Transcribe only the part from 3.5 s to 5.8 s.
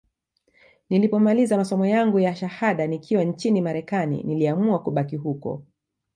Marekani niliamua kubaki huko